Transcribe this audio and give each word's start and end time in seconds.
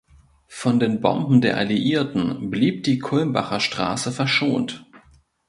Von 0.47 0.79
den 0.79 0.99
Bomben 0.99 1.41
der 1.41 1.57
Alliierten 1.57 2.49
blieb 2.49 2.81
die 2.85 2.97
Kulmbacher 2.97 3.59
Straße 3.59 4.11
verschont. 4.11 4.83